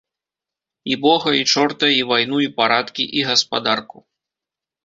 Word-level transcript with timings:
І 0.93 0.97
бога, 1.03 1.33
і 1.41 1.45
чорта, 1.53 1.89
і 1.97 2.01
вайну, 2.13 2.37
і 2.47 2.49
парадкі, 2.61 3.03
і 3.21 3.27
гаспадарку. 3.31 3.97